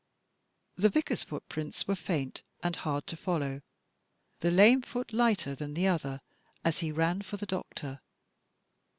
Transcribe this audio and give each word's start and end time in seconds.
The 0.77 0.89
Vicar's 0.89 1.23
footprints 1.23 1.87
were 1.87 1.93
faint 1.93 2.41
and 2.63 2.75
hard 2.75 3.05
to 3.05 3.15
follow 3.15 3.61
(the 4.39 4.49
lame 4.49 4.81
foot 4.81 5.13
lighter 5.13 5.53
than 5.53 5.75
the 5.75 5.85
other) 5.85 6.21
as 6.65 6.79
he 6.79 6.91
ran 6.91 7.21
for 7.21 7.37
the 7.37 7.45
doctor. 7.45 8.01